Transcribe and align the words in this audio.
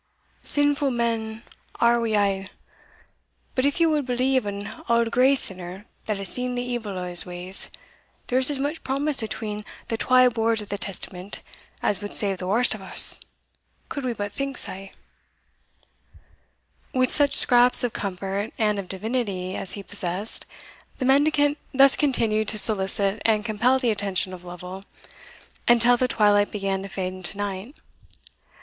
Sinfu' 0.43 0.89
men 0.89 1.43
are 1.79 1.99
we 2.01 2.17
a'; 2.17 2.49
but 3.53 3.65
if 3.65 3.79
ye 3.79 3.85
wad 3.85 4.03
believe 4.07 4.47
an 4.47 4.67
auld 4.89 5.11
grey 5.11 5.35
sinner 5.35 5.85
that 6.05 6.17
has 6.17 6.27
seen 6.27 6.55
the 6.55 6.63
evil 6.63 6.97
o' 6.97 7.03
his 7.07 7.23
ways, 7.23 7.69
there 8.25 8.39
is 8.39 8.49
as 8.49 8.57
much 8.57 8.83
promise 8.83 9.21
atween 9.21 9.63
the 9.89 9.97
twa 9.97 10.27
boards 10.31 10.59
o' 10.59 10.65
the 10.65 10.75
Testament 10.79 11.41
as 11.83 12.01
wad 12.01 12.15
save 12.15 12.39
the 12.39 12.47
warst 12.47 12.75
o' 12.75 12.79
us, 12.81 13.19
could 13.89 14.03
we 14.03 14.13
but 14.13 14.33
think 14.33 14.57
sae." 14.57 14.91
With 16.95 17.11
such 17.11 17.35
scraps 17.35 17.83
of 17.83 17.93
comfort 17.93 18.53
and 18.57 18.79
of 18.79 18.87
divinity 18.89 19.55
as 19.55 19.73
he 19.73 19.83
possessed, 19.83 20.47
the 20.97 21.05
mendicant 21.05 21.59
thus 21.75 21.95
continued 21.95 22.47
to 22.47 22.57
solicit 22.57 23.21
and 23.23 23.45
compel 23.45 23.77
the 23.77 23.91
attention 23.91 24.33
of 24.33 24.43
Lovel, 24.43 24.83
until 25.67 25.95
the 25.95 26.07
twilight 26.07 26.49
began 26.49 26.81
to 26.81 26.89
fade 26.89 27.13
into 27.13 27.37
night. 27.37 27.75